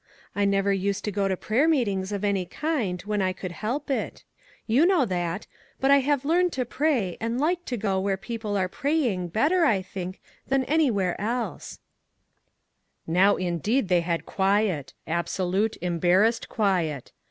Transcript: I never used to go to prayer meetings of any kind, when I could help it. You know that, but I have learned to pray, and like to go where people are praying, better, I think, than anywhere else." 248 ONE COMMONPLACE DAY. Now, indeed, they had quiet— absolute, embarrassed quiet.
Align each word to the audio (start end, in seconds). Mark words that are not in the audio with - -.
I 0.35 0.45
never 0.45 0.73
used 0.73 1.05
to 1.05 1.11
go 1.11 1.27
to 1.27 1.37
prayer 1.37 1.67
meetings 1.67 2.11
of 2.11 2.23
any 2.23 2.43
kind, 2.47 2.99
when 3.03 3.21
I 3.21 3.33
could 3.33 3.51
help 3.51 3.91
it. 3.91 4.23
You 4.65 4.83
know 4.83 5.05
that, 5.05 5.45
but 5.79 5.91
I 5.91 5.99
have 5.99 6.25
learned 6.25 6.53
to 6.53 6.65
pray, 6.65 7.17
and 7.21 7.39
like 7.39 7.65
to 7.65 7.77
go 7.77 7.99
where 7.99 8.17
people 8.17 8.57
are 8.57 8.67
praying, 8.67 9.27
better, 9.27 9.63
I 9.63 9.83
think, 9.83 10.19
than 10.47 10.63
anywhere 10.63 11.21
else." 11.21 11.77
248 13.05 13.13
ONE 13.13 13.13
COMMONPLACE 13.13 13.13
DAY. 13.13 13.13
Now, 13.19 13.53
indeed, 13.53 13.89
they 13.89 14.01
had 14.01 14.25
quiet— 14.25 14.93
absolute, 15.19 15.77
embarrassed 15.83 16.49
quiet. 16.49 17.11